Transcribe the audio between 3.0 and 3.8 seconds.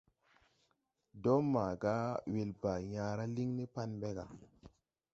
raa liŋ ni